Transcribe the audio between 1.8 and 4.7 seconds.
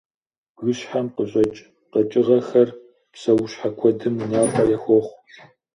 къэкӏыгъэхэр псэущхьэ куэдым унапӏэ